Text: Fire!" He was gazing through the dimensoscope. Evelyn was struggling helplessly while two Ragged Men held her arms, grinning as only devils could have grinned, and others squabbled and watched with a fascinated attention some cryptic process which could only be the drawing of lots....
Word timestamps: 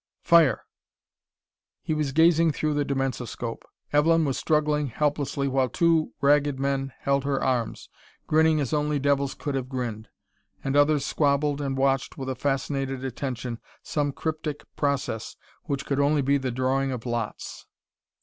Fire!" 0.23 0.63
He 1.83 1.93
was 1.93 2.11
gazing 2.11 2.53
through 2.53 2.73
the 2.73 2.83
dimensoscope. 2.83 3.61
Evelyn 3.93 4.25
was 4.25 4.35
struggling 4.35 4.87
helplessly 4.87 5.47
while 5.47 5.69
two 5.69 6.11
Ragged 6.21 6.59
Men 6.59 6.91
held 7.01 7.23
her 7.23 7.39
arms, 7.39 7.87
grinning 8.25 8.59
as 8.59 8.73
only 8.73 8.97
devils 8.97 9.35
could 9.35 9.53
have 9.53 9.69
grinned, 9.69 10.09
and 10.63 10.75
others 10.75 11.05
squabbled 11.05 11.61
and 11.61 11.77
watched 11.77 12.17
with 12.17 12.29
a 12.29 12.35
fascinated 12.35 13.05
attention 13.05 13.59
some 13.83 14.11
cryptic 14.11 14.63
process 14.75 15.35
which 15.65 15.85
could 15.85 15.99
only 15.99 16.23
be 16.23 16.39
the 16.39 16.49
drawing 16.49 16.91
of 16.91 17.05
lots.... 17.05 17.67